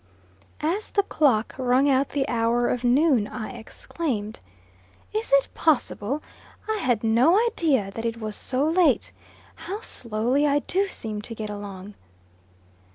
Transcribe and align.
As 0.63 0.89
the 0.89 1.03
clock 1.03 1.53
rung 1.59 1.87
out 1.87 2.09
the 2.09 2.27
hour 2.27 2.69
of 2.69 2.83
noon, 2.83 3.27
I 3.27 3.51
exclaimed: 3.51 4.39
"Is 5.13 5.31
it 5.31 5.47
possible! 5.53 6.23
I 6.67 6.77
had 6.77 7.03
no 7.03 7.37
idea 7.45 7.91
that 7.91 8.03
it 8.05 8.19
was 8.19 8.35
so 8.35 8.67
late. 8.67 9.11
How 9.53 9.81
slowly 9.81 10.47
I 10.47 10.57
do 10.57 10.87
seem 10.87 11.21
to 11.21 11.35
get 11.35 11.51
along!" 11.51 11.93